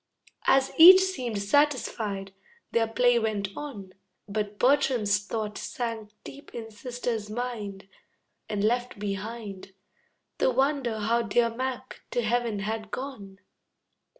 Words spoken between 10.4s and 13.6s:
wonder how dear Mac to heaven had gone.